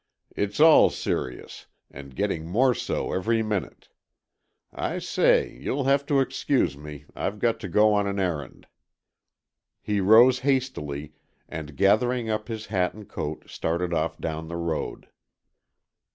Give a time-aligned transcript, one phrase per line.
[0.35, 3.87] "It's all serious, and getting more so every minute.
[4.73, 8.65] I say, you'll have to excuse me, I've got to go on an errand."
[9.79, 11.13] He rose hastily
[11.47, 15.07] and gathering up his hat and coat, started off down the road.